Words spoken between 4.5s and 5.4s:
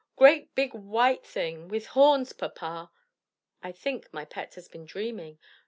has been dreaming?"